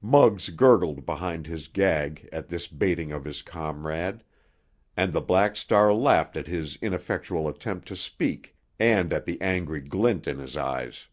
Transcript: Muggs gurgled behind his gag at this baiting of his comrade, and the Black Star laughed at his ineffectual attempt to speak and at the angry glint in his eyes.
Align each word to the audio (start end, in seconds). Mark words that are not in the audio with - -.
Muggs 0.00 0.48
gurgled 0.50 1.04
behind 1.04 1.48
his 1.48 1.66
gag 1.66 2.28
at 2.32 2.46
this 2.46 2.68
baiting 2.68 3.10
of 3.10 3.24
his 3.24 3.42
comrade, 3.42 4.22
and 4.96 5.12
the 5.12 5.20
Black 5.20 5.56
Star 5.56 5.92
laughed 5.92 6.36
at 6.36 6.46
his 6.46 6.76
ineffectual 6.76 7.48
attempt 7.48 7.88
to 7.88 7.96
speak 7.96 8.54
and 8.78 9.12
at 9.12 9.24
the 9.24 9.40
angry 9.40 9.80
glint 9.80 10.28
in 10.28 10.38
his 10.38 10.56
eyes. 10.56 11.08